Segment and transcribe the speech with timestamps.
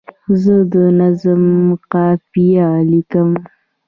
[0.41, 1.43] زه د نظم
[1.93, 3.29] قافیه لیکم.